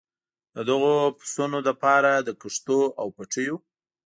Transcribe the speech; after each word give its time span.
د 0.55 0.57
دغو 0.69 0.93
پسونو 1.17 1.57
لپاره 1.67 2.11
د 2.17 2.29
کښتونو 2.41 2.87
او 3.01 3.07
پټیو. 3.15 3.55